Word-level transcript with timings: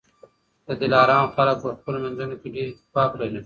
د 0.67 0.69
دلارام 0.81 1.25
خلک 1.35 1.57
په 1.63 1.69
خپلو 1.77 1.97
منځونو 2.05 2.35
کي 2.41 2.47
ډېر 2.55 2.67
اتفاق 2.71 3.11
لري. 3.19 3.39